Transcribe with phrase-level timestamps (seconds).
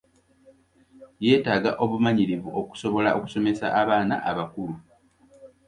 [1.25, 4.75] Yeetaaga obumanyirivu okusobola okusomesa abaana abakulu.